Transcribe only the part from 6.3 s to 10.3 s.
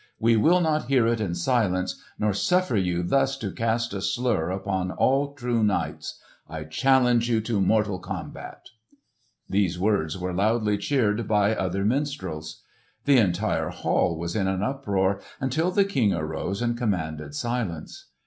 I challenge you to mortal combat!" These words